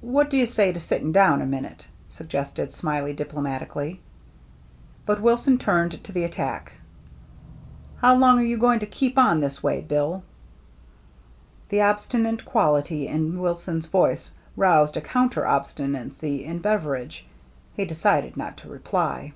[0.00, 4.00] "What do you say to sitting down a minute?" suggested Smiley, diplomatically.
[5.06, 6.72] But Wilson returned to the attack."
[8.02, 9.80] How long are you going to keep on this way.
[9.80, 10.24] Bill?"
[11.68, 17.24] The obstinate quality in Wilson's voice roused a counter obstinacy in Beveridge.
[17.74, 19.34] He decided not to reply.